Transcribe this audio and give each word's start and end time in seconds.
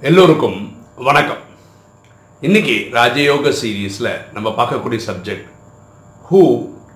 எல்லோருக்கும் 0.00 0.58
வணக்கம். 0.96 1.38
இன்னைக்கு 2.40 2.88
ராஜயோக 2.92 3.52
சீரீஸில் 3.60 4.32
நம்ம 4.32 4.48
பார்க்கக்கூடிய 4.50 5.00
subject 5.06 5.46
who 6.28 6.40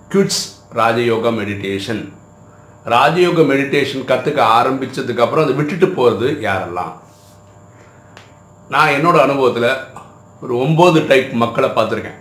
kids 0.09 0.67
Rajayoga 0.75 1.31
meditation 1.39 2.13
Rajayoga 2.85 3.45
meditation 3.53 4.05
கற்றுக்க 4.11 4.41
ஆரம்பித்ததுக்கப்புறம் 4.59 5.43
அதை 5.43 5.55
விட்டுட்டு 5.55 5.89
போகிறது 5.89 6.29
யாரெல்லாம்? 6.41 6.93
நான் 8.69 8.89
என்னோடய 8.89 9.27
அனுபவத்தில் 9.27 9.71
ஒரு 10.41 10.55
ஒம்பது 10.57 11.07
டைப் 11.07 11.33
மக்களை 11.33 11.71
பார்த்துருக்கேன். 11.71 12.21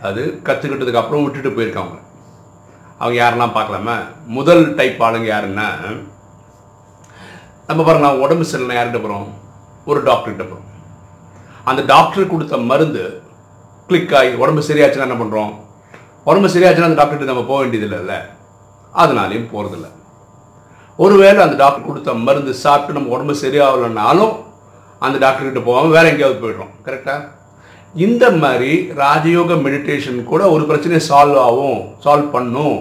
அது 0.00 0.40
கற்றுக்கிட்டதுக்கப்புறம் 0.44 1.22
விட்டுட்டு 1.22 1.50
போயிருக்காங்க. 1.50 1.98
அவங்க 2.98 3.16
யாரெல்லாம் 3.22 3.56
பார்க்கலாமா? 3.58 3.98
முதல் 4.26 4.74
டைப் 4.74 5.02
ஆளுங்க 5.02 5.30
யாருன்னா 5.34 5.68
நம்ம 7.66 7.84
பாருங்க 7.84 8.06
நான் 8.08 8.18
உடம்பு 8.18 8.44
சரியில்லை 8.44 8.76
யார்கிட்ட 8.76 8.92
போகிறோம் 8.92 9.48
ஒரு 9.86 10.00
டாக்டர்கிட்ட 10.02 10.44
போகிறோம் 10.44 10.66
அந்த 11.64 11.82
டாக்டர் 11.82 12.32
கொடுத்த 12.32 12.56
மருந்து 12.70 13.02
கிளிக் 13.88 14.14
ஆகி 14.14 14.34
உடம்பு 14.34 14.62
சரியாச்சுன்னா 14.68 15.06
என்ன 15.08 15.18
பண்ணுறோம் 15.22 15.52
உடம்பு 16.26 16.48
சரியாச்சுன்னா 16.54 16.88
அந்த 16.88 17.00
டாக்டர்கிட்ட 17.00 17.32
நம்ம 17.32 17.46
போக 17.50 17.58
வேண்டியதில்லைல்ல 17.64 18.14
அதனாலையும் 18.94 19.50
போகிறதில்ல 19.52 19.88
ஒருவேளை 20.98 21.40
அந்த 21.44 21.56
டாக்டர் 21.56 21.88
கொடுத்த 21.88 22.14
மருந்து 22.28 22.54
சாப்பிட்டு 22.64 22.96
நம்ம 22.96 23.12
உடம்பு 23.16 23.34
சரியாகலைன்னாலும் 23.42 24.32
அந்த 25.02 25.16
டாக்டர்கிட்ட 25.18 25.60
போகாமல் 25.64 25.94
வேற 25.96 26.08
எங்கேயாவது 26.08 26.42
போயிடுறோம். 26.42 26.72
கரெக்டாக 26.86 27.28
இந்த 27.94 28.30
மாதிரி 28.42 28.72
ராஜயோக 28.96 29.54
மெடிடேஷன் 29.66 30.18
கூட 30.24 30.42
ஒரு 30.50 30.64
பிரச்சனையை 30.66 31.00
சால்வ் 31.08 31.38
ஆகும் 31.46 31.80
சால்வ் 32.04 32.28
பண்ணும் 32.34 32.76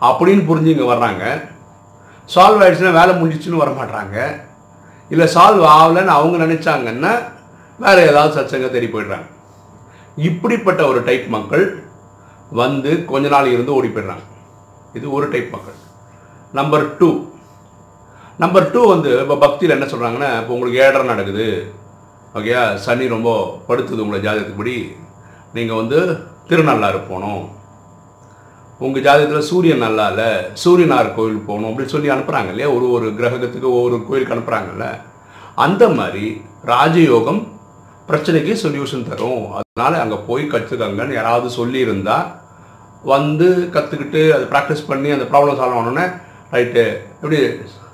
அப்படின்னு 0.00 0.44
புரிஞ்சு 0.48 0.72
இங்கே 0.74 0.86
வர்றாங்க. 0.92 1.24
சால்வ் 2.28 2.62
ஆயிடுச்சுன்னா 2.62 2.98
வேலை 3.00 3.12
முடிஞ்சிச்சுன்னு 3.14 3.62
வர 3.62 3.70
மாட்டாங்க 3.80 4.16
இல்லை 5.12 5.26
சால்வ் 5.34 5.64
ஆகலைன்னு 5.76 6.12
அவங்க 6.18 6.36
நினச்சாங்கன்னா 6.44 7.12
வேற 7.84 7.96
ஏதாவது 8.10 8.36
சச்சங்க 8.36 8.68
தேடி 8.74 8.88
போயிடுறாங்க. 8.92 9.28
இப்படிப்பட்ட 10.28 10.80
ஒரு 10.90 11.00
டைப் 11.08 11.26
மக்கள் 11.36 11.64
வந்து 12.62 12.90
கொஞ்ச 13.12 13.28
நாள் 13.34 13.52
இருந்து 13.54 13.76
ஓடி 13.78 13.88
போயிடுறாங்க. 13.88 14.24
இது 14.98 15.06
ஒரு 15.16 15.26
டைப் 15.32 15.54
மக்கள். 15.54 15.78
நம்பர் 16.58 16.84
டூ 16.98 17.08
நம்பர் 18.42 18.70
டூ 18.74 18.80
வந்து 18.92 19.10
இப்போ 19.22 19.36
பக்தியில் 19.44 19.74
என்ன 19.76 19.86
சொல்கிறாங்கன்னா 19.90 20.30
இப்போ 20.40 20.52
உங்களுக்கு 20.54 20.80
ஏழரை 20.84 21.04
நடக்குது. 21.12 21.48
ஓகேயா 22.38 22.62
சனி 22.84 23.04
ரொம்ப 23.14 23.30
படுத்துது 23.68 24.02
உங்களை 24.04 24.20
ஜாதகத்துக்குப்படி 24.26 24.76
நீங்கள் 25.56 25.80
வந்து 25.80 25.98
திருநள்ளாறு 26.48 27.00
போகணும். 27.10 27.42
உங்கள் 28.84 29.04
ஜாதகத்தில் 29.06 29.48
சூரியன் 29.50 29.84
நல்லா 29.86 30.06
இல்லை 30.12 30.28
சூரியனார் 30.62 31.14
கோயில் 31.16 31.44
போகணும் 31.48 31.68
அப்படின்னு 31.70 31.94
சொல்லி 31.94 32.08
அனுப்புகிறாங்க 32.14 32.50
இல்லையா? 32.52 32.68
ஒரு 32.76 32.86
ஒரு 32.96 33.06
கிரகத்துக்கு 33.18 33.68
ஒவ்வொரு 33.76 33.96
கோயிலுக்கு 34.08 34.34
அனுப்புகிறாங்கல்ல 34.36 34.86
அந்த 35.64 35.84
மாதிரி 35.98 36.24
ராஜயோகம் 36.72 37.40
பிரச்சனைக்கு 38.08 38.54
சொல்யூஷன் 38.62 39.06
தரும். 39.10 39.44
அதனால் 39.58 40.00
அங்கே 40.02 40.18
போய் 40.28 40.50
கற்றுக்கங்கன்னு 40.54 41.18
யாராவது 41.18 41.48
சொல்லியிருந்தா 41.60 42.16
வந்து 43.12 43.46
கற்றுக்கிட்டு 43.74 44.20
அதை 44.34 44.44
ப்ராக்டிஸ் 44.52 44.88
பண்ணி 44.90 45.08
அந்த 45.16 45.26
ப்ராப்ளம் 45.32 45.58
சால்வ் 45.60 45.78
ஆனோடனே 45.80 46.04
ரைட்டு 46.54 46.84
எப்படி 47.22 47.38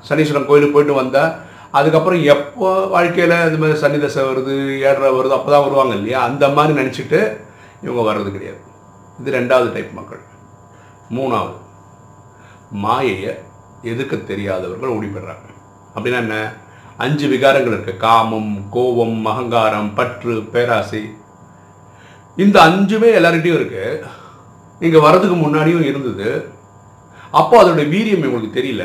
சனீஸ்வரன் 0.08 0.48
கோயிலுக்கு 0.48 0.77
போயிட்டு 0.77 1.00
வந்தால் 1.00 1.30
அதுக்கப்புறம் 1.78 2.22
எப்போ 2.34 2.68
வாழ்க்கையில் 2.94 3.36
இது 3.48 3.61
மாதிரி 3.62 3.80
சனி 3.83 3.98
தசை 3.98 4.22
வருது 4.30 4.55
ஏழரை 4.88 5.11
வருது 5.18 5.36
அப்போ 5.36 5.50
தான் 5.52 5.66
வருவாங்க 5.66 5.94
இல்லையா? 5.98 6.20
அந்த 6.28 6.44
மாதிரி 6.56 6.72
நினச்சிட்டு 6.80 7.20
இவங்க 7.83 8.02
வர்றது 8.08 8.30
கிடையாது. 8.36 8.61
இது 9.20 9.36
ரெண்டாவது 9.38 9.70
டைப் 9.74 9.92
மக்கள். 9.92 10.22
மூணாவது 11.16 11.58
மாயையை 12.84 13.33
எதிர்க்க 13.92 14.16
தெரியாதவர்கள் 14.30 14.94
ஓடிபடுறாங்க 14.97 15.47
அப்படின்னா 15.94 16.19
என்ன? 16.25 16.36
அஞ்சு 17.05 17.27
விகாரங்கள் 17.33 17.74
இருக்கு. 17.74 17.92
காமம் 18.07 18.51
கோபம் 18.74 19.18
அகங்காரம் 19.30 19.90
பற்று 19.98 20.34
பேராசை. 20.52 21.02
இந்த 22.42 22.57
அஞ்சுமே 22.67 23.08
எல்லார்கிட்டையும் 23.18 23.58
இருக்கு. 23.61 23.84
இங்கே 24.84 24.98
வர்றதுக்கு 25.07 25.36
முன்னாடியும் 25.36 25.86
இருந்தது. 25.90 26.29
அப்போ 27.40 27.55
அதோட 27.63 27.83
வீரியம் 27.95 28.27
உங்களுக்கு 28.29 28.58
தெரியல. 28.58 28.84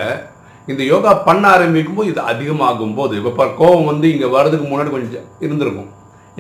இந்த 0.72 0.82
யோகா 0.94 1.12
பண்ண 1.28 1.44
ஆரம்பிக்கும் 1.56 1.98
போது 1.98 2.10
இது 2.14 2.22
அதிகமாகும் 2.32 2.96
போது 3.00 3.14
இப்போ 3.22 3.46
கோபம் 3.62 3.90
வந்து 3.92 4.08
இங்கே 4.14 4.30
வர்றதுக்கு 4.38 4.66
முன்னாடி 4.72 4.92
கொஞ்சம் 4.96 5.28
இருந்திருக்கும். 5.46 5.92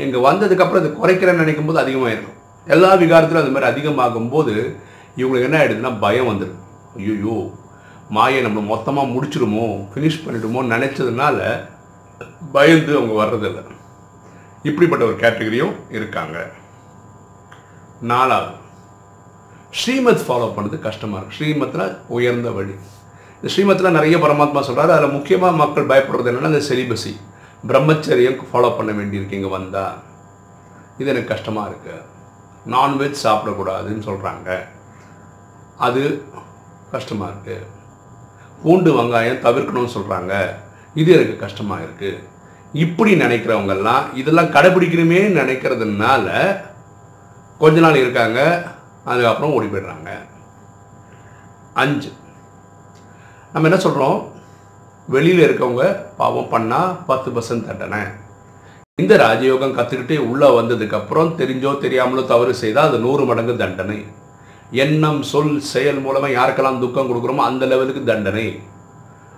இங்கே 0.06 0.20
வந்ததுக்கப்புறம் 0.28 0.82
இது 0.84 0.90
குறைக்கிறேன்னு 1.02 1.44
நினைக்கும் 1.44 1.70
போது 1.70 1.80
அதிகமாயிருக்கும். 1.84 2.38
எல்லா 2.76 2.92
விகாரத்திலும் 3.04 3.44
அது 3.44 3.54
மாதிரி 3.56 3.72
அதிகமாகும் 3.72 4.32
போது 4.34 4.54
இவங்களுக்கு 5.20 5.48
என்ன 5.50 5.59
ஆயிடுதுன்னா 5.62 5.92
பயம் 6.06 6.30
வந்துடும். 6.31 6.62
ஐயோ 7.00 7.38
மாயை 8.16 8.40
நம்மளை 8.46 8.64
மொத்தமாக 8.74 9.12
முடிச்சிடுமோ 9.14 9.68
ஃபினிஷ் 9.92 10.24
பண்ணிடுமோ 10.26 10.59
நினச்சதுனால 10.74 11.40
பயந்து 12.56 12.92
அவங்க 12.98 13.14
வர்றதில்லை. 13.22 13.64
இப்படிப்பட்ட 14.70 15.03
ஒரு 15.09 15.16
கேட்டகரியும் 15.24 15.76
இருக்காங்க. 15.98 16.38
நாலாவது 18.12 18.53
ஸ்ரீமத் 19.80 20.26
ஃபாலோ 20.26 20.48
பண்ணுறது 20.56 20.78
கஷ்டமாக 20.88 21.20
இருக்கு. 21.20 21.38
ஸ்ரீமத்தில் 21.38 21.96
உயர்ந்த 22.18 22.50
வழி. 22.58 22.76
இந்த 23.38 23.50
ஸ்ரீமத்தில் 23.53 23.96
நிறைய 23.97 24.18
பரமாத்மா 24.26 24.62
சொல்கிறாரு 24.68 24.92
அதில் 24.97 25.16
முக்கியமாக 25.18 25.59
மக்கள் 25.64 25.90
பயப்படுறது 25.92 26.30
என்னென்னா 26.32 26.52
இந்த 26.53 26.64
செலிபஸி 26.70 27.14
பிரம்மச்சரியம் 27.72 28.40
ஃபாலோ 28.52 28.70
பண்ண 28.78 28.92
வேண்டியிருக்கு. 29.00 29.38
இங்கே 29.40 29.52
வந்தால் 29.58 29.97
இது 31.02 31.12
எனக்கு 31.14 31.34
கஷ்டமாக 31.34 31.70
இருக்குது 31.72 32.06
நான்வெஜ் 32.76 33.24
சாப்பிடக்கூடாதுன்னு 33.26 34.08
சொல்கிறாங்க 34.09 34.50
அது 35.78 36.28
கஷ்டமாக 36.91 37.31
இருக்குது 37.31 37.68
பூண்டு 38.63 38.91
வெங்காயம் 38.97 39.44
தவிர்க்கணும்னு 39.47 39.96
சொல்கிறாங்க 39.96 40.34
இது 40.94 41.13
எனக்கு 41.13 41.36
கஷ்டமாக 41.38 41.84
இருக்குது 41.84 42.24
இப்படி 42.74 43.16
நினைக்கிறவங்கெல்லாம் 43.16 44.06
இதெல்லாம் 44.14 44.53
கடைபிடிக்கணுமே 44.56 45.19
நினைக்கிறதுனால 45.41 46.28
கொஞ்ச 47.58 47.80
நாள் 47.80 47.96
இருக்காங்க. 47.96 48.40
அதுக்கப்புறம் 49.06 49.53
ஓடி 49.53 49.68
போயிடுறாங்க. 49.68 50.09
அஞ்சு. 51.74 52.09
நம்ம 53.53 53.68
என்ன 53.69 53.80
சொல்கிறோம் 53.81 54.34
வெளியில் 55.08 55.44
இருக்கவங்க 55.47 55.84
பாவம் 56.18 56.52
பண்ணால் 56.53 56.96
பத்து 57.06 57.31
பர்சன்ட் 57.31 57.68
தண்டனை. 57.68 58.02
இந்த 58.96 59.16
ராஜயோகம் 59.18 59.78
கற்றுக்கிட்டு 59.78 60.18
உள்ளே 60.18 60.47
வந்ததுக்கப்புறம் 60.59 61.35
தெரிஞ்சோ 61.41 61.72
தெரியாமலோ 61.85 62.25
தவறு 62.25 62.53
செய்தால் 62.53 62.88
அது 62.88 63.00
நூறு 63.00 63.25
மடங்கு 63.25 63.58
தண்டனை. 63.58 64.06
எண்ணம் 64.72 65.20
சொல் 65.31 65.52
செயல் 65.74 66.00
மூலமாக 66.06 66.36
யாருக்கெல்லாம் 66.38 66.80
துக்கம் 66.84 67.09
கொடுக்குறோமோ 67.09 67.44
அந்த 67.50 67.66
லெவலுக்கு 67.72 68.02
தண்டனை. 68.12 68.48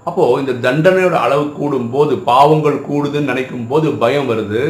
அப்போது 0.09 0.41
இந்த 0.43 0.53
தண்டனையோட 0.65 1.15
அளவு 1.25 1.45
கூடும்போது 1.59 2.13
பாவங்கள் 2.29 2.77
கூடுதுன்னு 2.89 3.31
நினைக்கும் 3.31 3.67
போது 3.71 3.88
பயம் 4.03 4.29
வருது. 4.31 4.61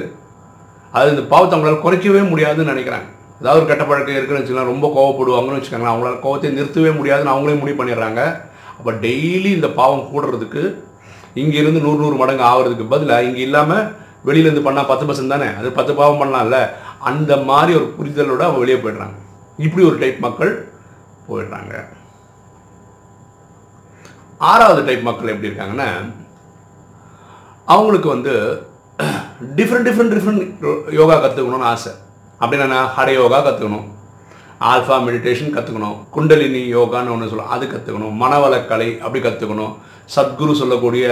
அது 0.93 1.11
இந்த 1.13 1.23
பாவத்தை 1.33 1.53
அவங்களால 1.55 1.79
குறைக்கவே 1.83 2.21
முடியாதுன்னு 2.31 2.71
நினைக்கிறாங்க. 2.73 3.07
ஏதாவது 3.41 3.59
ஒரு 3.61 3.69
கெட்ட 3.69 3.83
பழக்கம் 3.85 4.17
இருக்குன்னு 4.17 4.41
வச்சுக்கலாம் 4.41 4.71
ரொம்ப 4.71 4.87
கோவப்படுவாங்கன்னு 4.95 5.59
வச்சுக்கோங்களேன் 5.59 5.93
அவங்களால 5.93 6.19
கோவத்தை 6.25 6.51
நிறுத்தவே 6.57 6.91
முடியாதுன்னு 6.99 7.33
அவங்களே 7.33 7.59
முடிவு 7.61 7.77
பண்ணிடுறாங்க. 7.79 8.21
அப்போ 8.77 8.91
டெய்லி 9.05 9.51
இந்த 9.57 9.69
பாவம் 9.79 10.07
கூடுறதுக்கு 10.11 10.63
இங்கேருந்து 11.41 11.85
நூறு 11.85 11.99
நூறு 12.03 12.15
மடங்கு 12.21 12.43
ஆகிறதுக்கு 12.49 12.85
பதிலாக 12.93 13.27
இங்கே 13.29 13.41
இல்லாமல் 13.47 13.85
வெளியிலேருந்து 14.27 14.65
பண்ணால் 14.67 14.89
பத்து 14.91 15.05
பர்சன்ட் 15.07 15.33
தானே? 15.35 15.49
அது 15.59 15.67
பத்து 15.79 15.93
பாவம் 15.99 16.21
பண்ணலாம்ல? 16.21 16.59
அந்த 17.09 17.31
மாதிரி 17.49 17.71
ஒரு 17.79 17.87
புரிதலோடு 17.97 18.45
அவங்க 18.47 18.61
வெளியே 18.63 18.79
போயிடுறாங்க. 18.83 19.17
இப்படி 19.65 19.83
ஒரு 19.89 19.97
டைப் 20.01 20.19
மக்கள் 20.25 20.51
போயிடுறாங்க. 21.27 21.73
ஆறாவது 24.51 24.81
டைப் 24.87 25.07
மக்கள் 25.09 25.31
எப்படி 25.33 25.49
இருக்காங்கன்னா 25.49 25.89
அவங்களுக்கு 27.67 28.09
வந்து 28.15 28.33
டிஃப்ரெண்ட் 29.59 29.87
டிஃப்ரெண்ட் 29.87 30.13
டிஃப்ரெண்ட் 30.17 30.43
யோகா 30.99 31.15
கற்றுக்கணும்னு 31.23 31.69
ஆசை. 31.73 31.93
அப்படின்னா 32.41 32.81
ஹட 32.95 33.09
யோகா 33.19 33.39
கற்றுக்கணும் 33.47 33.87
ஆல்ஃபா 34.69 34.95
மெடிடேஷன் 35.07 35.55
கற்றுக்கணும் 35.55 35.97
குண்டலினி 36.13 36.61
யோகான்னு 36.75 37.13
ஒன்று 37.15 37.29
சொல்லலாம் 37.31 37.55
அது 37.55 37.65
கற்றுக்கணும் 37.73 38.15
மனவளக்கலை 38.23 38.89
அப்படி 39.03 39.19
கற்றுக்கணும் 39.25 39.73
சத்குரு 40.15 40.53
சொல்லக்கூடிய 40.61 41.07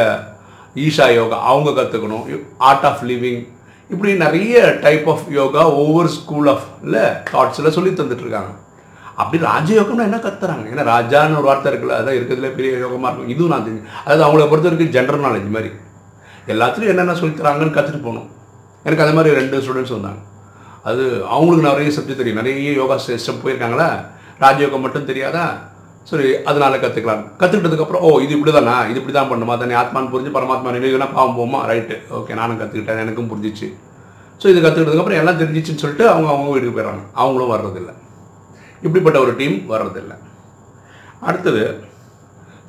ஈஷா 0.85 1.07
யோகா 1.17 1.37
அவங்க 1.49 1.71
கற்றுக்கணும் 1.79 2.23
ஆர்ட் 2.69 2.87
ஆஃப் 2.89 3.03
லிவிங் 3.09 3.41
இப்படி 3.89 4.15
நிறைய 4.15 4.77
டைப் 4.81 5.09
ஆஃப் 5.09 5.25
யோகா 5.29 5.69
ஒவ்வொரு 5.69 6.07
ஸ்கூல் 6.07 6.47
ஆஃப் 6.47 6.63
இல்லை 6.83 7.01
தாட்ஸில் 7.01 7.69
சொல்லி 7.69 7.89
தந்துட்டுருக்காங்க. 7.89 8.53
அப்படி 9.15 9.43
ராஜயோகம்னா 9.43 10.05
என்ன 10.07 10.17
கத்துறாங்க? 10.17 10.65
ஏன்னா 10.71 10.85
ராஜான்னு 10.93 11.31
ஒரு 11.31 11.41
வார்த்தை 11.41 11.73
இருக்குல்ல 11.73 11.97
அதான் 11.97 12.17
இருக்கிறதுல 12.17 12.55
பெரிய 12.55 12.77
யோகமாக 12.77 13.03
இருக்கும். 13.03 13.27
இதுவும் 13.27 13.51
நான் 13.51 13.65
தெரிஞ்சு 13.67 14.07
அதாவது 14.07 14.23
அவங்கள 14.27 14.49
பொறுத்த 14.49 14.69
வரைக்கும் 14.69 15.05
ஜென்ரல் 15.05 15.25
நாலேஜ் 15.27 15.49
மாதிரி. 15.49 15.71
எல்லாத்துலையும் 16.47 16.87
என்னென்ன 16.87 17.13
சொல்லித்தராங்கன்னு 17.13 17.75
கற்றுட்டு 17.77 18.01
போகணும். 18.01 18.31
எனக்கு 18.83 19.03
அது 19.03 19.13
மாதிரி 19.13 19.35
ரெண்டு 19.35 19.59
ஸ்டூடெண்ட்ஸ் 19.59 19.91
வந்தாங்க. 19.91 20.19
அது 20.83 21.25
அவங்களுக்கு 21.25 21.69
நிறைய 21.69 21.99
சப்ஜெக்ட் 21.99 22.15
தெரியும். 22.15 22.43
நிறைய 22.43 22.71
யோகா 22.71 22.95
சிஸ்டம் 23.07 23.43
போயிருக்காங்களா? 23.43 24.05
ராஜயோகம் 24.39 24.79
மட்டும் 24.79 25.05
தெரியாதா? 25.05 25.73
சரி 26.09 26.27
அதனால 26.49 26.73
கற்றுக்கலாம் 26.81 27.23
கற்றுக்கிட்டதுக்கப்புறம் 27.41 28.03
ஓ 28.07 28.09
இது 28.23 28.33
இப்படி 28.37 28.51
தானா 28.55 28.75
இது 28.89 28.97
இப்படி 29.01 29.13
தான் 29.17 29.29
பண்ணுமா? 29.31 29.53
தானே 29.61 29.77
ஆத்மான்னு 29.81 30.11
புரிஞ்சு 30.13 30.31
பரமாத்மா 30.35 30.73
நிலைனா 30.75 31.07
பாவம் 31.15 31.37
போமா 31.39 31.59
ரைட்டு 31.71 31.95
ஓகே 32.17 32.37
நானும் 32.39 32.59
கற்றுக்கிட்டேன் 32.61 33.01
எனக்கும் 33.03 33.29
புரிஞ்சிச்சு. 33.31 33.67
ஸோ 34.41 34.45
இது 34.51 34.59
கற்றுக்கிட்டதுக்கப்புறம் 34.65 35.21
எல்லாம் 35.21 35.39
தெரிஞ்சிச்சுன்னு 35.41 35.81
சொல்லிட்டு 35.83 36.05
அவங்க 36.11 36.29
அவங்க 36.33 36.51
வீட்டுக்கு 36.53 36.75
போயிடுறாங்க. 36.77 37.03
அவங்களும் 37.21 37.53
வர்றதில்லை. 37.55 37.93
இப்படிப்பட்ட 38.85 39.17
ஒரு 39.25 39.33
டீம் 39.39 39.57
வர்றதில்லை. 39.73 40.17
அடுத்தது 41.29 41.63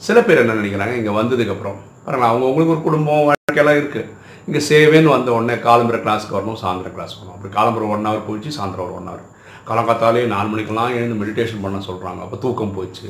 சில 0.07 0.19
பேர் 0.27 0.43
என்ன 0.43 0.59
நினைக்கிறாங்க? 0.61 0.95
இங்கே 1.01 1.13
வந்ததுக்கப்புறம். 1.21 1.79
பாருங்களா 2.07 2.31
அவங்க 2.33 2.47
அவங்களுக்கு 2.47 2.75
ஒரு 2.77 2.83
குடும்பம் 2.89 3.25
வாழ்க்கையெல்லாம் 3.29 3.81
இருக்குது 3.83 4.11
இங்கே 4.49 4.61
சேவேன்னு 4.71 5.15
வந்த 5.17 5.31
உடனே 5.37 5.55
காலம்பரை 5.69 5.99
கிளாஸ்க்கு 6.05 6.37
வரணும் 6.39 6.61
சாயந்தரம் 6.65 6.97
கிளாஸ் 6.97 7.17
வரணும். 7.19 7.37
அப்படி 7.37 7.53
காலம்பரை 7.59 7.87
ஒன் 7.95 8.07
ஹவர் 8.09 8.27
போயிடுச்சு 8.29 8.57
சாயந்தரம் 8.59 8.87
ஒரு 8.89 8.97
ஒன் 9.01 9.09
ஹவர் 9.11 9.25
காலங்காத்தாலே 9.69 10.27
நாலு 10.35 10.49
மணிக்கெல்லாம் 10.53 10.97
எழுந்து 10.99 11.21
மெடிடேஷன் 11.23 11.65
பண்ண 11.65 11.79
சொல்கிறாங்க 11.89 12.21
அப்போ 12.27 12.37
தூக்கம் 12.45 12.77
போச்சு. 12.77 13.09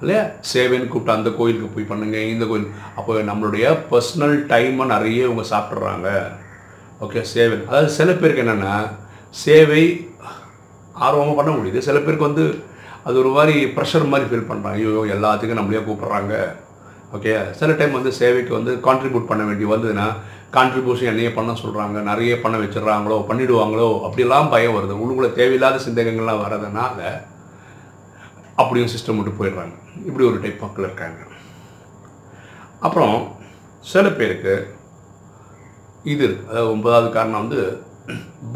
இல்லையா? 0.00 0.22
சேவைன்னு 0.52 0.90
கூப்பிட்டு 0.90 1.16
அந்த 1.16 1.30
கோயிலுக்கு 1.38 1.74
போய் 1.74 1.90
பண்ணுங்கள் 1.90 2.30
இந்த 2.34 2.44
கோயில். 2.50 2.68
அப்போ 2.98 3.14
நம்மளுடைய 3.30 3.64
பர்சனல் 3.90 4.36
டைமை 4.52 4.84
நிறைய 4.94 5.26
இவங்க 5.28 5.44
சாப்பிட்றாங்க 5.54 6.08
ஓகே 7.04 7.20
சேவை. 7.34 7.58
அதாவது 7.68 7.90
சில 7.98 8.12
பேருக்கு 8.12 8.44
என்னென்னா 8.44 8.74
சேவை 9.44 9.84
ஆர்வமாக 11.06 11.36
பண்ண 11.36 11.50
முடியுது. 11.50 11.86
சில 11.88 11.98
பேருக்கு 11.98 12.28
வந்து 12.28 12.44
அது 13.08 13.18
ஒரு 13.18 13.30
மாதிரி 13.36 13.54
ப்ரெஷர் 13.76 14.10
மாதிரி 14.12 14.28
ஃபீல் 14.30 14.48
பண்ணுறாங்க 14.48 14.80
ஐயோ 14.80 15.04
எல்லாத்துக்கும் 15.16 15.60
நம்மளே 15.60 15.84
கூப்பிட்றாங்க. 15.86 16.34
ஓகே 17.16 17.32
சில 17.58 17.70
டைம் 17.78 17.96
வந்து 17.98 18.10
சேவைக்கு 18.18 18.52
வந்து 18.56 18.72
கான்ட்ரிபியூட் 18.86 19.30
பண்ண 19.30 19.42
வேண்டி 19.48 19.64
வந்ததுன்னா 19.72 20.06
கான்ட்ரிபியூஷன் 20.56 21.10
என்னைய 21.12 21.30
பண்ண 21.38 21.50
சொல்கிறாங்க 21.62 21.98
நிறைய 22.10 22.32
பண்ண 22.42 22.56
வச்சிடுறாங்களோ 22.60 23.16
பண்ணிடுவாங்களோ 23.30 23.88
அப்படிலாம் 24.06 24.52
பயம் 24.54 24.76
வருது. 24.76 24.94
உள்ளுக்குள்ள 25.02 25.30
தேவையில்லாத 25.40 25.80
சிந்தகங்கள்லாம் 25.86 26.42
வர்றதுனால 26.44 26.98
அப்படியும் 28.60 28.92
சிஸ்டம் 28.94 29.18
விட்டு 29.18 29.32
போயிடுறாங்க. 29.40 29.74
இப்படி 30.08 30.24
ஒரு 30.30 30.38
டைப் 30.42 30.64
மக்கள் 30.64 30.86
இருக்காங்க. 30.88 31.20
அப்புறம் 32.86 33.16
சில 33.92 34.06
பேருக்கு 34.18 34.54
இது 36.14 36.26
அதாவது 36.48 36.70
ஒன்பதாவது 36.74 37.08
காரணம் 37.16 37.42
வந்து 37.42 37.60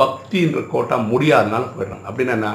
பக்தின்ற 0.00 0.60
கோட்டா 0.72 0.96
முடியாதனால 1.12 1.64
போயிடுறாங்க. 1.76 2.06
அப்படின்னா 2.10 2.36
என்ன? 2.38 2.50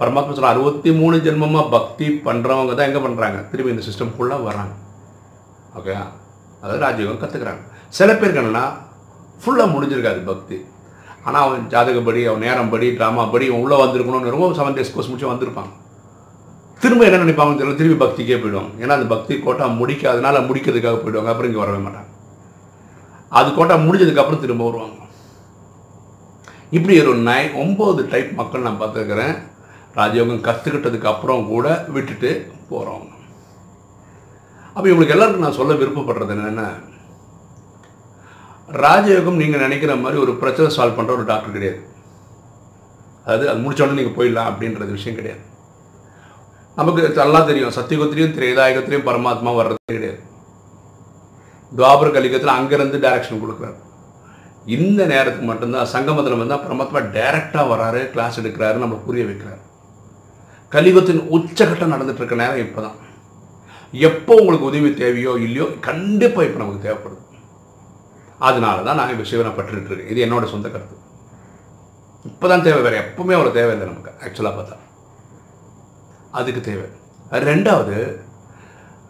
பரமாத்மா 0.00 0.34
சொல்ல 0.36 0.54
அறுபத்தி 0.54 0.90
மூணு 1.00 1.16
ஜென்மமாக 1.26 1.70
பக்தி 1.76 2.06
பண்ணுறவங்க 2.26 2.72
தான் 2.74 2.88
எங்கே 2.90 3.04
பண்ணுறாங்க 3.04 3.38
திரும்பி 3.50 3.74
இந்த 3.74 3.84
சிஸ்டம் 3.86 4.14
ஃபுல்லாக 4.14 4.46
வராங்க 4.48 4.74
ஓகே? 5.78 5.94
அதாவது 6.62 6.82
ராஜயோகம் 6.86 7.22
கற்றுக்குறாங்க 7.22 7.64
சில 7.98 8.10
பேருக்கு 8.14 8.40
என்னென்னா 8.42 8.64
ஃபுல்லாக 9.42 9.72
முடிஞ்சிருக்காது 9.74 10.20
பக்தி. 10.30 10.56
ஆனால் 11.26 11.44
அவன் 11.46 11.64
ஜாதகப்படி 11.72 12.20
அவன் 12.30 12.44
நேரம் 12.46 12.70
படி 12.72 12.86
ட்ராமா 12.98 13.22
படி 13.32 13.46
அவன் 13.50 13.62
உள்ளே 13.64 13.76
வந்திருக்கணும்னு 13.82 14.32
ரொம்ப 14.34 14.48
செவன் 14.58 14.76
டேஸ் 14.76 14.92
கோர்ஸ் 14.94 15.08
முடிச்சு 15.10 15.32
வந்திருப்பான். 15.32 15.70
திரும்ப 16.82 17.04
என்ன 17.04 17.18
நினைப்பாங்க 17.24 17.54
தெரியல 17.58 17.78
திரும்பி 17.80 17.98
பக்திக்கே 18.04 18.38
போயிடுவாங்க. 18.42 18.72
ஏன்னா 18.82 18.96
அந்த 18.98 19.08
பக்தி 19.14 19.34
கோட்டா 19.46 19.66
முடிக்காதனால 19.80 20.42
முடிக்கிறதுக்காக 20.48 20.98
போயிடுவாங்க 21.02 21.32
அப்புறம் 21.32 21.50
இங்கே 21.50 21.62
வரவே 21.64 21.80
மாட்டாங்க. 21.86 22.10
அது 23.38 23.48
கோட்டா 23.54 23.76
முடிஞ்சதுக்கப்புறம் 23.86 24.44
திரும்ப 24.44 24.64
வருவாங்க. 24.68 24.94
இப்படி 26.76 26.94
ஒரு 27.00 27.14
நை 27.30 27.42
ஒம்பது 27.64 28.02
டைப் 28.14 28.32
மக்கள் 28.40 28.66
நான் 28.68 28.80
பார்த்துருக்குறேன். 28.80 29.34
ராஜயோகம் 29.98 30.46
கற்றுக்கிட்டதுக்கு 30.46 31.12
அப்புறம் 31.12 31.46
கூட 31.52 31.66
விட்டுட்டு 31.94 32.30
போகிறவங்க 32.70 33.12
அப்போ 34.76 34.86
இவங்களுக்கு 34.88 35.14
எல்லாருக்கும் 35.14 35.44
நான் 35.46 35.58
சொல்ல 35.58 35.74
விருப்பப்படுறது 35.80 36.32
என்னென்னா 36.36 36.68
ராஜயோகம் 38.84 39.38
நீங்கள் 39.42 39.62
நினைக்கிற 39.64 39.92
மாதிரி 40.00 40.18
ஒரு 40.24 40.32
பிரச்சனை 40.40 40.68
சால்வ் 40.76 40.96
பண்ணுற 40.96 41.12
ஒரு 41.18 41.24
டாக்டர் 41.30 41.54
கிடையாது. 41.56 41.78
அதாவது 43.24 43.46
அது 43.50 43.62
முடிச்சோடனே 43.64 43.98
நீங்கள் 43.98 44.16
போயிடலாம் 44.18 44.48
அப்படின்றது 44.50 44.96
விஷயம் 44.96 45.18
கிடையாது. 45.18 45.42
நமக்கு 46.78 47.20
நல்லா 47.22 47.40
தெரியும் 47.50 47.76
சத்தியுகத்திலையும் 47.78 48.34
திரேதாயகத்திலையும் 48.36 49.08
பரமாத்மா 49.08 49.52
வர்றது 49.60 49.94
கிடையாது. 49.96 50.20
துவாபர 51.78 52.08
கலிகத்தில் 52.16 52.56
அங்கேருந்து 52.58 53.00
டைரக்ஷன் 53.06 53.42
கொடுக்குறாரு. 53.44 53.78
இந்த 54.76 55.00
நேரத்துக்கு 55.14 55.48
மட்டும்தான் 55.52 55.90
சங்கமத்தில் 55.94 56.40
வந்தால் 56.42 56.64
பரமாத்மா 56.66 57.00
டைரெக்டாக 57.16 57.66
வராரு 57.72 58.02
கிளாஸ் 58.12 58.40
எடுக்கிறாரு 58.42 58.84
நம்ம 58.84 59.00
புரிய 59.08 59.24
வைக்கிறாரு. 59.30 59.60
கலியுகத்தின் 60.74 61.26
உச்சகட்டம் 61.36 61.94
நடந்துட்டு 61.94 62.22
இருக்க 62.22 62.42
நேரம் 62.44 62.64
இப்போ 62.66 62.80
தான் 62.86 62.96
எப்போ 63.92 64.32
உங்களுக்கு 64.40 64.68
உதவி 64.70 64.90
தேவையோ 64.94 65.32
இல்லையோ 65.46 65.66
கண்டிப்பாக 65.88 66.46
இப்போ 66.46 66.58
நமக்கு 66.62 66.84
தேவைப்படுது. 66.86 67.22
அதனால 68.38 68.82
தான் 68.82 68.98
நான் 69.00 69.12
இப்போ 69.14 69.26
சிவனை 69.30 69.52
பட்டுட்டு 69.58 70.08
இது 70.12 70.24
என்னோட 70.26 70.44
சொந்த 70.54 70.68
கருத்து. 70.68 70.96
இப்போ 72.24 72.46
தான் 72.48 72.64
தேவை. 72.66 72.80
வேறு 72.86 73.02
எப்பவுமே 73.04 73.36
அவ்வளோ 73.36 73.52
தேவையில்லை 73.58 73.86
நமக்கு 73.92 74.12
ஆக்சுவலாக 74.24 74.56
பார்த்தா. 74.56 74.76
அதுக்கு 76.32 76.60
தேவை. 76.60 76.86
ரெண்டாவது 77.50 77.96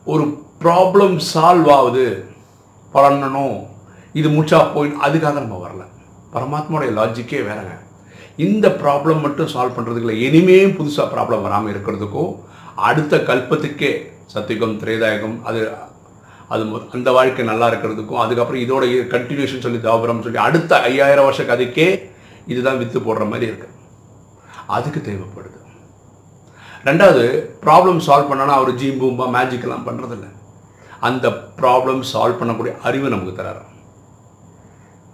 ஒரு 0.07 0.25
ப்ராப்ளம் 0.65 1.17
சால்வ் 1.33 1.71
ஆகுது. 1.79 2.07
பண்ணணும். 2.95 3.57
இது 4.15 4.29
முடிச்சா 4.35 4.59
போய் 4.75 4.91
அதுக்காக 5.07 5.39
நம்ம 5.45 5.59
வரல. 5.65 5.83
பரமாத்மாவுடைய 6.35 6.93
லாஜிக்கே 6.99 7.41
வேறங்க. 7.49 7.75
இந்த 8.47 8.67
ப்ராப்ளம் 8.83 9.21
மட்டும் 9.25 9.51
சால்வ் 9.55 9.77
பண்ணுறதுக்கு 9.77 10.07
இல்லை 10.09 10.19
இனிமேல் 10.27 10.77
புதுசாக 10.79 11.07
ப்ராப்ளம் 11.15 11.45
வராமல் 11.47 11.73
இருக்கிறதுக்கும் 11.73 12.33
அடுத்த 12.89 13.17
கல்பத்துக்கே 13.29 13.93
சத்தியுகம் 14.35 14.79
திரேதாயகம் 14.83 15.37
அது 15.49 15.61
அது 16.55 16.63
அந்த 16.97 17.11
வாழ்க்கை 17.17 17.45
நல்லா 17.51 17.67
இருக்கிறதுக்கும் 17.71 18.23
அதுக்கப்புறம் 18.25 18.63
இதோட 18.65 18.85
கண்டினியூஷன் 19.15 19.65
சொல்லி 19.65 19.81
தாபரம் 19.87 20.23
சொல்லி 20.27 20.41
அடுத்த 20.47 20.81
ஐயாயிரம் 20.89 21.27
வருஷ 21.29 21.43
கதைக்கே 21.43 21.89
இதுதான் 22.53 22.81
வித்து 22.83 22.99
போடுற 23.01 23.25
மாதிரி 23.31 23.47
இருக்கு. 23.51 23.69
அதுக்கு 24.77 25.01
தேவைப்படுது. 25.09 25.61
ரெண்டாவது 26.89 27.25
ப்ராப்ளம் 27.65 28.01
சால்வ் 28.07 28.31
பண்ணனா 28.31 28.57
அவர் 28.59 28.79
ஜீம் 28.81 29.01
பூம்பா 29.03 29.27
மேஜிக்கெல்லாம் 29.37 29.87
பண்ணுறதில்ல 29.89 30.29
அந்த 31.09 31.29
ப்ராப்ளம் 31.61 32.03
சால்வ் 32.13 32.41
பண்ணக்கூடிய 32.41 32.73
அறிவு 32.89 33.09
நமக்கு 33.15 33.43
தராரு. 33.43 33.65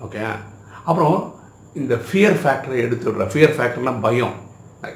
ஓகே 0.04 0.22
அப்புறம் 0.84 1.16
இந்த 1.80 1.94
ஃபியர் 2.06 2.38
ஃபேக்டரை 2.42 2.78
எடுத்து 2.86 3.06
விடுற 3.10 3.26
ஃபியர் 3.32 3.56
ஃபேக்டர்னால் 3.58 4.02
பயம். 4.06 4.34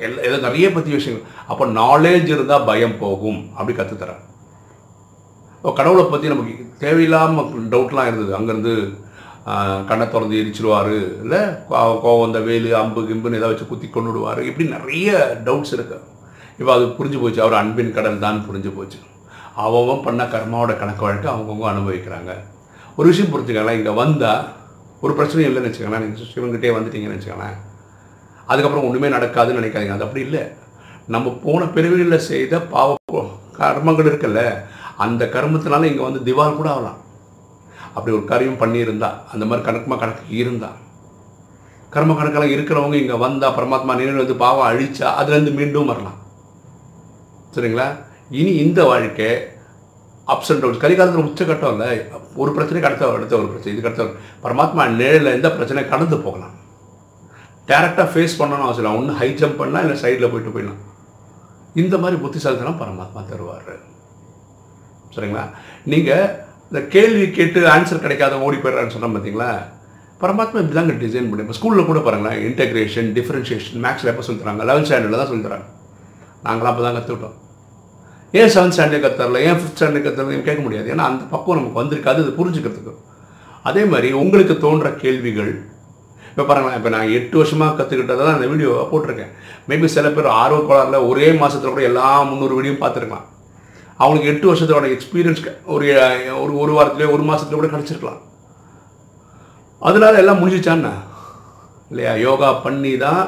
எல்லாம் 0.06 0.25
இதை 0.29 0.37
நிறைய 0.47 0.67
பற்றி 0.77 0.91
விஷயங்கள். 0.99 1.27
அப்போ 1.50 1.65
நாலேஜ் 1.81 2.29
இருந்தால் 2.35 2.67
பயம் 2.71 2.97
போகும் 3.03 3.41
அப்படி 3.59 3.75
கற்றுத்தரேன் 3.79 4.23
இப்போ 5.59 5.73
கடவுளை 5.79 6.05
பற்றி 6.12 6.33
நமக்கு 6.33 6.55
தேவையில்லாமல் 6.85 7.69
டவுட்லாம் 7.73 8.09
இருந்தது. 8.11 8.33
அங்கேருந்து 8.38 8.75
கண்ணை 9.88 10.06
திறந்து 10.12 10.38
எரிச்சிருவார் 10.43 10.94
இல்லை 11.25 11.41
கோவம் 12.05 12.27
இந்த 12.29 12.41
வேலு 12.49 12.71
அம்பு 12.81 13.00
கிம்புன்னு 13.09 13.38
ஏதாவது 13.41 13.55
வச்சு 13.55 13.69
குத்தி 13.71 13.88
கொண்டு 13.88 14.11
விடுவார் 14.11 14.41
இப்படி 14.49 14.65
நிறைய 14.77 15.11
டவுட்ஸ் 15.47 15.75
இருக்கு. 15.77 15.99
இப்போ 16.61 16.71
அது 16.77 16.85
புரிஞ்சு 16.99 17.19
போச்சு. 17.23 17.41
அவர் 17.44 17.61
அன்பின் 17.61 17.94
கடல் 17.99 18.25
தான் 18.25 18.39
புரிஞ்சு 18.49 18.71
போச்சு. 18.79 18.99
அவன் 19.65 20.05
பண்ண 20.06 20.23
கர்மாவோட 20.35 20.73
கணக்கு 20.81 21.06
வழக்கு 21.06 21.29
அவங்கவுங்க 21.35 21.69
அனுபவிக்கிறாங்க. 21.73 22.32
ஒரு 22.99 23.06
விஷயம் 23.12 23.32
புரிஞ்சுக்கலாம் 23.35 23.79
இங்கே 23.81 23.94
வந்தால் 24.03 24.43
ஒரு 25.05 25.12
பிரச்சனையும் 25.19 25.50
இல்லைன்னு 25.50 25.71
வச்சுக்கோங்களேன். 25.71 26.05
நீங்கள் 26.06 26.32
சிவன்கிட்டே 26.35 26.75
வந்துட்டீங்கன்னு 26.77 27.17
வச்சுக்கோங்களேன். 27.17 27.56
அதுக்கப்புறம் 28.46 28.87
ஒன்றுமே 28.88 29.08
நடக்காதுன்னு 29.16 29.60
நினைக்காதீங்க. 29.60 29.96
அது 29.96 30.06
அப்படி 30.06 30.25
இல்லை. 30.26 30.43
நம்ம 31.14 31.32
போன 31.44 31.64
பிறவிகளில் 31.64 32.26
செய்த 32.31 32.60
பாவ 32.75 32.94
கர்மங்கள் 33.58 34.08
இருக்குல்ல 34.10 34.41
அந்த 35.05 35.22
கர்மத்தினால 35.34 35.88
இங்கே 35.91 36.05
வந்து 36.08 36.20
திவால் 36.29 36.58
கூட 36.58 36.69
ஆகலாம். 36.70 36.98
அப்படி 37.94 38.17
ஒரு 38.17 38.24
காரியம் 38.24 38.60
பண்ணியிருந்தா 38.62 39.10
அந்த 39.32 39.44
மாதிரி 39.44 39.65
கணக்குமா 39.69 39.96
கணக்கு 39.98 40.24
இருந்தா. 40.43 40.70
கர்ம 41.94 42.15
கணக்கெல்லாம் 42.19 42.55
இருக்கிறவங்க 42.55 42.96
இங்கே 43.03 43.17
வந்தால் 43.24 43.55
பரமாத்மா 43.58 43.93
நினைவு 43.98 44.22
வந்து 44.22 44.36
பாவம் 44.43 44.69
அழிச்சா 44.70 45.08
அதுலேருந்து 45.20 45.53
மீண்டும் 45.58 45.91
வரலாம். 45.93 46.19
சரிங்களா? 47.55 47.86
இனி 48.41 48.53
இந்த 48.65 48.81
வாழ்க்கை 48.84 49.29
அப்ஸ் 50.32 50.50
அண்ட் 50.53 50.62
டவுன்ஸ் 50.62 50.82
கலிகாலத்தில் 50.84 51.26
உச்சக்கட்டம் 51.29 51.72
இல்லை. 51.74 51.88
ஒரு 52.43 52.50
பிரச்சனைக்கு 52.56 52.88
அடுத்த 52.91 53.10
அடுத்த 53.17 53.36
ஒரு 53.41 53.48
பிரச்சனை 53.53 53.72
இதுக்கு 53.74 53.91
அடுத்த 53.91 54.06
பரமாத்மா 54.44 54.84
நிழலில் 55.00 55.34
எந்த 55.36 55.50
பிரச்சனை 55.56 55.88
கடந்து 55.88 56.19
போகலாம். 56.26 56.56
டேரெக்டாக 57.70 58.08
ஃபேஸ் 58.15 58.39
பண்ணணும் 58.41 58.67
அவசியம் 58.67 58.85
இல்லை. 58.85 58.99
ஒன்று 59.01 59.19
ஹை 59.20 59.29
ஜம்ப் 59.41 59.61
பண்ணலாம் 59.61 59.85
இல்லை 59.87 59.96
சைடில் 60.03 60.32
போயிட்டு 60.32 60.55
போயிடலாம். 60.56 60.82
இந்த 61.82 61.94
மாதிரி 62.03 62.17
புத்திசாலித்தனம் 62.25 62.81
பரமாத்மா 62.82 63.23
தருவார். 63.31 63.70
சரிங்களா? 65.15 65.44
நீங்கள் 65.93 66.27
இந்த 66.69 66.81
கேள்வி 66.94 67.25
கேட்டு 67.39 67.61
ஆன்சர் 67.73 68.05
கிடைக்காத 68.05 68.39
ஓடி 68.46 68.56
போயிடுறான்னு 68.63 68.94
சொன்னால் 68.94 69.15
பார்த்தீங்களா 69.17 69.51
பரமாத்மா 70.23 70.61
இப்படி 70.63 70.77
தாங்க 70.79 70.94
டிசைன் 71.03 71.29
பண்ணி 71.31 71.44
இப்போ 71.44 71.56
ஸ்கூலில் 71.58 71.89
கூட 71.89 72.01
பாருங்களேன் 72.06 72.39
இன்டெகிரேஷன் 72.49 73.08
டிஃப்ரென்ஷியேஷன் 73.17 73.82
மேக்ஸில் 73.87 74.11
எப்போ 74.13 74.25
சொல்லித்தராங்க 74.27 74.65
லெவன்த் 74.70 74.89
ஸ்டாண்டர்டில் 74.89 75.20
தான் 75.23 75.31
சொல்லித்தராங்க 75.32 75.67
நாங்களாம் 76.46 76.73
அப்போ 76.73 76.85
தான் 76.87 76.96
கற்றுக்கிட்டோம் 76.96 77.37
ஏன் 78.39 78.51
செவன்த் 78.55 78.77
ஸ்டாண்டர்ட் 78.77 79.05
கற்றுறல 79.06 79.41
ஏன் 79.49 79.58
ஃபிஃப்த் 79.58 79.79
ஸ்டாண்டர்ட் 79.79 80.06
கற்றுறல 80.06 80.41
கேட்க 80.49 80.61
முடியாது? 80.67 80.89
ஏன்னா 80.94 81.05
அந்த 81.11 81.23
பக்குவம் 81.35 81.58
நமக்கு 81.58 81.81
வந்திருக்காது 81.82 82.23
அது 82.25 82.32
புரிஞ்சுக்கிறதுக்கு. 82.41 82.94
அதே 83.69 83.82
மாதிரி 83.93 84.08
உங்களுக்கு 84.23 84.55
தோன்ற 84.65 84.91
கேள்விகள் 85.03 85.53
இப்போ 86.36 86.44
பாருங்களேன் 86.48 86.78
இப்போ 86.78 86.90
நான் 86.94 87.12
எட்டு 87.19 87.36
வருஷமாக 87.40 87.74
கற்றுக்கிட்டதை 87.76 88.22
தான் 88.24 88.34
அந்த 88.36 88.46
வீடியோ 88.50 88.72
போட்டிருக்கேன். 88.90 89.31
மேபி 89.69 89.88
சில 89.94 90.08
பேர் 90.16 90.26
ஆர்வ 90.40 90.58
கோளாறுல 90.70 90.98
ஒரே 91.10 91.28
மாதத்தில் 91.43 91.72
கூட 91.74 91.82
எல்லா 91.90 92.08
முந்நூறு 92.31 92.55
வீடியோ 92.58 92.74
பார்த்துருக்கலாம். 92.82 93.24
அவங்களுக்கு 94.00 94.31
எட்டு 94.32 94.50
வருஷத்தோட 94.50 94.88
எக்ஸ்பீரியன்ஸ் 94.96 95.40
ஒரு 95.74 95.86
ஒரு 96.43 96.52
ஒரு 96.62 96.72
வாரத்துலேயே 96.78 97.08
ஒரு 97.14 97.24
மாதத்துல 97.31 97.58
கூட 97.58 97.70
கிடச்சிருக்கலாம். 97.74 98.20
அதனால 99.88 100.20
எல்லாம் 100.22 100.40
முடிஞ்சிச்சான்னு 100.43 100.93
இல்லையா? 101.90 102.12
யோகா 102.26 102.52
பண்ணி 102.66 102.93
தான் 103.06 103.24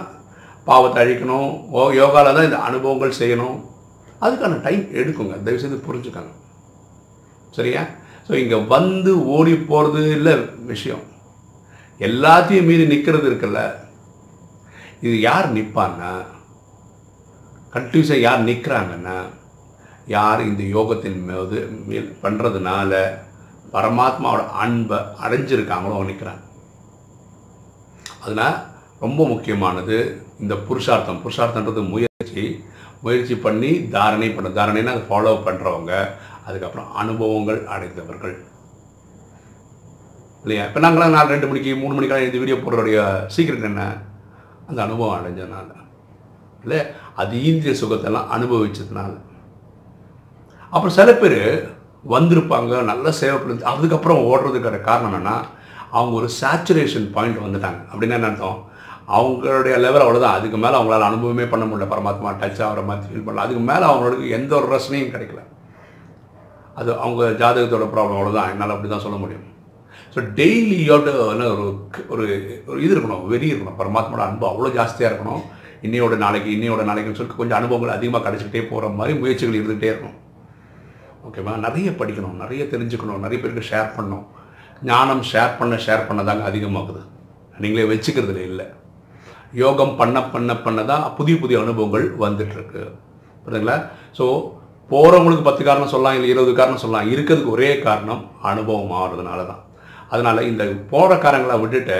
பாவத்தை 0.68 1.00
அழிக்கணும். 1.04 1.50
ஓ 1.76 1.90
யோகாவில் 2.02 2.36
தான் 2.38 2.48
இந்த 2.50 2.60
அனுபவங்கள் 2.68 3.18
செய்யணும். 3.22 3.58
அதுக்கான 4.24 4.62
டைம் 4.68 4.84
எடுக்குங்க. 5.00 5.34
தயவு 5.46 5.62
செய்து 5.64 5.84
புரிஞ்சுக்கங்க. 5.88 6.32
சரியா? 7.58 7.84
ஸோ 8.26 8.34
இங்கே 8.44 8.58
வந்து 8.76 9.12
ஓடி 9.36 9.54
போகிறது 9.70 10.02
இல்லை 10.18 10.34
விஷயம். 10.72 11.04
எல்லாத்தையும் 12.07 12.69
மீறி 12.69 12.85
நிற்கிறது 12.93 13.26
இருக்குல்ல. 13.31 13.61
இது 15.07 15.21
யார் 15.21 15.47
நிற்பான்னா 15.57 16.12
கண்டினியூஸாக 17.75 18.26
யார் 18.26 18.47
நிற்கிறாங்கன்னா 18.49 19.17
யார் 20.17 20.40
இந்த 20.50 20.62
யோகத்தின் 20.76 21.19
மீது 21.28 21.59
மேல் 21.88 22.11
பண்ணுறதுனால 22.23 23.00
பரமாத்மாவோட 23.73 24.43
அன்பை 24.62 24.99
அடைஞ்சிருக்காங்களோ 25.25 25.97
அவங்க 25.97 26.11
நிற்கிறாங்க 26.12 26.45
அதனால் 28.25 28.57
ரொம்ப 29.05 29.21
முக்கியமானது 29.33 29.97
இந்த 30.43 30.55
புருஷார்த்தம். 30.69 31.21
புருஷார்த்தன்றது 31.25 31.83
முயற்சி. 31.95 32.45
முயற்சி 33.02 33.35
பண்ணி 33.35 33.71
தாரணை 33.95 34.28
பண்ண 34.35 34.49
தாரணைன்னா 34.59 34.95
அதை 34.95 35.05
ஃபாலோ 35.11 35.35
பண்ணுறவங்க 35.47 35.93
அதுக்கப்புறம் 36.47 36.88
அனுபவங்கள் 37.02 37.61
அடைந்தவர்கள். 37.75 38.37
இல்லையா? 40.49 40.67
இப்போ 40.69 40.81
நாங்களாம் 40.81 41.17
நாலு 41.17 41.28
ரெண்டு 41.28 41.47
மணிக்கு 41.47 41.76
மூணு 41.76 41.95
மணிக்கெல்லாம் 41.95 42.28
இந்த 42.28 42.38
வீடியோ 42.43 42.57
போடுறோடைய 42.57 43.00
சீக்கிரம் 43.35 43.62
என்ன? 43.62 43.83
அந்த 44.69 44.83
அனுபவம் 44.83 45.19
அடைஞ்சதுனால. 45.19 45.71
இல்லை 46.62 46.81
ஈந்திய 47.49 47.73
சுகத்தெல்லாம் 47.81 48.31
அனுபவிச்சதுனால. 48.37 49.12
அப்புறம் 50.71 50.95
சில 50.97 51.12
பேர் 51.12 51.40
வந்திருப்பாங்க 52.14 52.83
நல்ல 52.90 53.12
சேவை 53.21 53.37
பண்ணி 53.38 53.62
அதுக்கப்புறம் 53.62 54.25
ஓடுறதுக்கான 54.31 54.81
காரணம் 54.81 55.12
என்னென்னா 55.12 55.37
அவங்க 55.90 56.14
ஒரு 56.21 56.28
சேச்சுரேஷன் 56.40 57.12
பாயிண்ட் 57.12 57.45
வந்துட்டாங்க. 57.45 57.81
அப்படின்னா 57.93 58.17
என்ன 58.19 58.31
அர்த்தம்? 58.31 58.59
அவங்களுடைய 59.19 59.75
லெவல் 59.85 60.07
அவ்வளோதான் 60.07 60.37
அதுக்கு 60.38 60.59
மேலே 60.64 60.76
அவங்களால 60.78 61.09
அனுபவமே 61.11 61.45
பண்ண 61.45 61.64
முடியல. 61.64 61.88
பரமாத்மா 61.95 62.33
டச் 62.40 62.64
ஆகிற 62.69 62.83
மாதிரி 62.88 63.07
ஃபீல் 63.11 63.26
பண்ணல. 63.26 63.47
அதுக்கு 63.47 63.62
மேலே 63.71 63.85
அவங்களுக்கு 63.90 64.28
எந்த 64.38 64.52
ஒரு 64.57 64.69
ரசனையும் 64.76 65.14
கிடைக்கல. 65.14 65.43
அது 66.75 66.90
அவங்க 67.05 67.23
ஜாதகத்தோட 67.43 67.87
ப்ராப்ளம் 67.95 68.19
அவ்வளோதான் 68.19 68.50
என்னால் 68.55 68.75
அப்படி 68.75 68.88
தான் 68.88 69.07
சொல்ல 69.07 69.19
முடியும். 69.19 69.47
ஸோ 70.14 70.19
டெய்லி 70.38 70.78
என்ன 70.97 71.47
ஒரு 71.55 71.67
ஒரு 72.14 72.25
ஒரு 72.71 72.78
இது 72.85 72.93
இருக்கணும் 72.95 73.25
வெறி 73.33 73.49
இருக்கணும். 73.52 73.78
பரமாத்மாவோட 73.81 74.23
அன்பு 74.28 74.47
அவ்வளோ 74.52 74.71
ஜாஸ்தியாக 74.78 75.11
இருக்கணும். 75.11 75.43
இன்னையோட 75.87 76.14
நாளைக்கு 76.25 76.49
இன்னையோட 76.57 76.83
நாளைக்குன்னு 76.88 77.19
சொல்லி 77.21 77.40
கொஞ்சம் 77.40 77.59
அனுபவங்கள் 77.61 77.97
அதிகமாக 77.97 78.23
கிடச்சிக்கிட்டே 78.26 78.62
போகிற 78.71 78.88
மாதிரி 79.00 79.12
முயற்சிகள் 79.23 79.59
இருந்துகிட்டே 79.59 79.90
இருக்கணும். 79.93 80.19
ஓகேவா 81.26 81.52
நிறைய 81.67 81.88
படிக்கணும் 82.00 82.40
நிறைய 82.43 82.62
தெரிஞ்சுக்கணும் 82.73 83.25
நிறைய 83.26 83.38
பேருக்கு 83.43 83.69
ஷேர் 83.71 83.95
பண்ணணும். 83.97 84.26
ஞானம் 84.90 85.23
ஷேர் 85.31 85.52
பண்ண 85.61 85.76
ஷேர் 85.87 86.07
பண்ண 86.09 86.21
தாங்க 86.28 86.45
அதிகமாகுது. 86.50 87.02
நீங்களே 87.62 87.87
வச்சுக்கிறதுல 87.93 88.43
இல்லை. 88.50 88.67
யோகம் 89.62 89.95
பண்ண 90.00 90.19
பண்ண 90.33 90.52
பண்ண 90.64 90.81
தான் 90.93 91.05
புதிய 91.19 91.37
புதிய 91.43 91.59
அனுபவங்கள் 91.64 92.07
வந்துட்டுருக்கு. 92.25 92.83
புரியுதுங்களா? 93.45 93.76
ஸோ 94.19 94.25
போகிறவங்களுக்கு 94.90 95.47
பத்து 95.49 95.62
காரணம் 95.69 95.93
சொல்லலாம் 95.95 96.17
இல்லை 96.19 96.28
இருபது 96.35 96.52
காரணம் 96.59 96.83
சொல்லலாம். 96.83 97.09
இருக்கிறதுக்கு 97.14 97.55
ஒரே 97.57 97.71
காரணம் 97.87 98.23
அனுபவம் 98.50 98.95
ஆகிறதுனால 99.00 99.40
தான் 99.50 99.62
அதனால் 100.10 100.48
இந்த 100.50 100.64
போகிற 100.92 101.16
விட்டுட்டு 101.62 101.98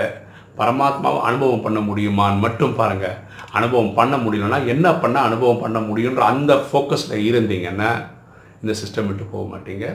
பரமாத்மாவை 0.59 1.19
அனுபவம் 1.27 1.65
பண்ண 1.65 1.79
முடியுமான்னு 1.79 2.43
மட்டும் 2.45 2.77
பாருங்கள் 2.79 3.17
அனுபவம் 3.57 3.93
பண்ண 3.93 4.15
முடியலன்னா 4.17 4.59
என்ன 4.73 4.87
பண்ணால் 5.03 5.27
அனுபவம் 5.29 5.61
பண்ண 5.63 5.79
முடியுன்ற 5.79 6.23
அந்த 6.31 6.53
ஃபோக்கஸில் 6.69 7.15
இருந்தீங்கன்னா 7.29 7.91
இந்த 8.61 8.73
சிஸ்டம் 8.81 9.07
விட்டு 9.09 9.25
போக 9.33 9.43
மாட்டீங்க. 9.51 9.85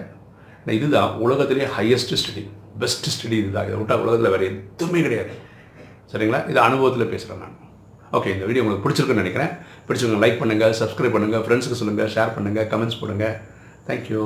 இதுதான் 0.79 1.11
உலகத்திலே 1.25 1.67
ஹையஸ்ட் 1.77 2.15
ஸ்டடி 2.21 2.45
பெஸ்ட் 2.83 3.11
ஸ்டடி 3.15 3.37
இதுதான். 3.43 3.67
இதை 3.69 3.77
விட்டால் 3.81 4.03
உலகத்தில் 4.05 4.33
வேறு 4.35 4.47
எதுவுமே 4.53 5.03
கிடையாது. 5.07 5.35
சரிங்களா? 6.13 6.41
இது 6.51 6.59
அனுபவத்தில் 6.69 7.13
பேசுகிறேன் 7.13 7.43
நான். 7.45 7.57
ஓகே 8.17 8.33
இந்த 8.35 8.47
வீடியோ 8.49 8.65
உங்களுக்கு 8.65 8.85
பிடிச்சிருக்குன்னு 8.87 9.25
நினைக்கிறேன். 9.25 9.53
பிடிச்சிருங்க 9.87 10.21
லைக் 10.25 10.41
பண்ணுங்கள் 10.43 10.77
சப்ஸ்கிரைப் 10.81 11.17
பண்ணுங்கள் 11.17 11.45
ஃப்ரெண்ட்ஸுக்கு 11.47 11.81
சொல்லுங்கள் 11.83 12.13
ஷேர் 12.17 12.35
பண்ணுங்கள் 12.37 12.69
கமெண்ட்ஸ் 12.75 13.01
பண்ணுங்கள் 13.03 13.37
தேங்க்யூ 13.89 14.23